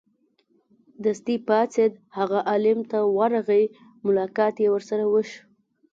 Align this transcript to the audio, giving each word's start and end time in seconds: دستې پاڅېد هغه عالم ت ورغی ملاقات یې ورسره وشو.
دستې 1.03 1.35
پاڅېد 1.47 1.93
هغه 2.17 2.39
عالم 2.49 2.79
ت 2.91 2.93
ورغی 3.17 3.65
ملاقات 4.05 4.55
یې 4.63 4.67
ورسره 4.71 5.03
وشو. 5.13 5.39